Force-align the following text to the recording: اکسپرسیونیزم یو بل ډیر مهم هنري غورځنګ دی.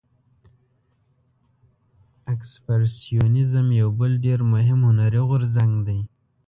اکسپرسیونیزم 2.33 3.67
یو 3.79 3.89
بل 3.99 4.11
ډیر 4.25 4.39
مهم 4.53 4.79
هنري 4.87 5.21
غورځنګ 5.29 5.73
دی. 5.87 5.99